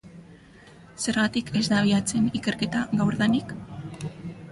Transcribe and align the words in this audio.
Zergatik 1.01 1.51
ez 1.59 1.63
da 1.73 1.77
abiatzen 1.79 2.31
ikerketa 2.39 2.81
gaurdanik? 3.03 3.53